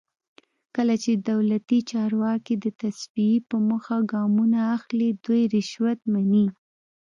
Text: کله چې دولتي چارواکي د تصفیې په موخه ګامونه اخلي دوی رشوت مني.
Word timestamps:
کله 0.75 0.95
چې 1.03 1.11
دولتي 1.31 1.79
چارواکي 1.91 2.55
د 2.63 2.65
تصفیې 2.81 3.35
په 3.49 3.55
موخه 3.67 3.97
ګامونه 4.13 4.59
اخلي 4.77 5.09
دوی 5.25 5.41
رشوت 5.55 5.99
مني. 6.13 6.45